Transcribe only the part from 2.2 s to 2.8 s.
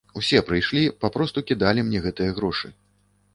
грошы.